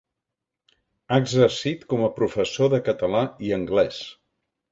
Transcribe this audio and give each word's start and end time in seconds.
Ha 1.11 1.19
exercit 1.23 1.83
com 1.93 2.01
a 2.07 2.09
professor 2.17 2.73
de 2.75 2.81
català 2.89 3.23
i 3.49 3.55
anglès. 3.61 4.01